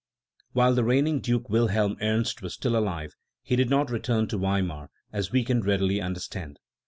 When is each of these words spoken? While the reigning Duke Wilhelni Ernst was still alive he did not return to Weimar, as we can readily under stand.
While 0.53 0.73
the 0.73 0.83
reigning 0.83 1.19
Duke 1.19 1.47
Wilhelni 1.47 1.97
Ernst 2.01 2.41
was 2.41 2.55
still 2.55 2.75
alive 2.75 3.13
he 3.43 3.55
did 3.55 3.69
not 3.69 3.91
return 3.91 4.27
to 4.29 4.37
Weimar, 4.39 4.89
as 5.13 5.31
we 5.31 5.43
can 5.43 5.61
readily 5.61 6.01
under 6.01 6.19
stand. 6.19 6.57